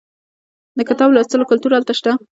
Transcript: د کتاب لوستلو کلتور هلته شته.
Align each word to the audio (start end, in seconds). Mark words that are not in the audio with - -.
د 0.77 0.79
کتاب 0.89 1.09
لوستلو 1.11 1.49
کلتور 1.51 1.71
هلته 1.75 1.93
شته. 1.99 2.11